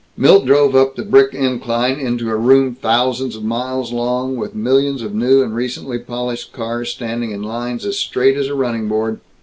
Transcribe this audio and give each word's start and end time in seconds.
Milt 0.17 0.47
drove 0.47 0.75
up 0.75 0.95
the 0.95 1.03
brick 1.03 1.35
incline 1.35 1.99
into 1.99 2.31
a 2.31 2.35
room 2.35 2.73
thousands 2.73 3.35
of 3.35 3.43
miles 3.43 3.93
long, 3.93 4.35
with 4.35 4.55
millions 4.55 5.03
of 5.03 5.13
new 5.13 5.43
and 5.43 5.53
recently 5.53 5.99
polished 5.99 6.51
cars 6.51 6.89
standing 6.89 7.29
in 7.29 7.43
lines 7.43 7.85
as 7.85 7.99
straight 7.99 8.35
as 8.35 8.47
a 8.47 8.55
running 8.55 8.87
board. 8.87 9.19